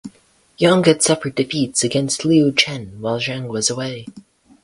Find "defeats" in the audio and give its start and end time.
1.35-1.83